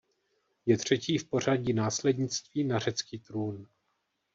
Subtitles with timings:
[0.65, 3.67] Je třetí v pořadí následnictví na řecký trůn.